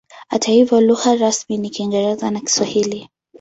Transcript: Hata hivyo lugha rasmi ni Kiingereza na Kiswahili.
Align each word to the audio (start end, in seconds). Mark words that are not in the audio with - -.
Hata 0.27 0.51
hivyo 0.51 0.81
lugha 0.81 1.15
rasmi 1.15 1.57
ni 1.57 1.69
Kiingereza 1.69 2.31
na 2.31 2.39
Kiswahili. 2.39 3.09